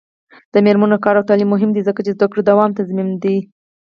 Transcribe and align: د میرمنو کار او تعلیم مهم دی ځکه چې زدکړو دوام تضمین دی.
د 0.53 0.55
میرمنو 0.65 0.97
کار 1.03 1.15
او 1.19 1.27
تعلیم 1.29 1.49
مهم 1.53 1.69
دی 1.73 1.81
ځکه 1.89 1.99
چې 2.05 2.15
زدکړو 2.15 2.47
دوام 2.49 2.71
تضمین 2.79 3.09
دی. 3.23 3.37